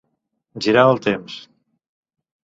Girar 0.67 0.85
el 0.93 0.95
temps. 1.07 1.35